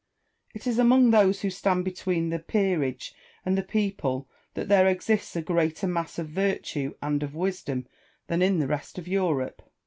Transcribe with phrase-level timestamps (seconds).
[0.55, 0.71] Alfieri.
[0.71, 3.13] It is among those who stand between the peerage
[3.45, 7.85] and the people that there exists a greater mass of virtue and of wisdom
[8.25, 9.61] than in the rest of Europe.